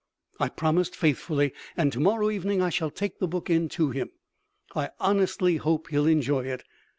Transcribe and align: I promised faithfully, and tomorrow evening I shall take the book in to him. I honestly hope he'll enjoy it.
I 0.39 0.49
promised 0.49 0.95
faithfully, 0.95 1.53
and 1.77 1.91
tomorrow 1.93 2.31
evening 2.31 2.59
I 2.59 2.71
shall 2.71 2.89
take 2.89 3.19
the 3.19 3.27
book 3.27 3.51
in 3.51 3.69
to 3.69 3.91
him. 3.91 4.09
I 4.75 4.89
honestly 4.99 5.57
hope 5.57 5.89
he'll 5.89 6.07
enjoy 6.07 6.45
it. 6.45 6.63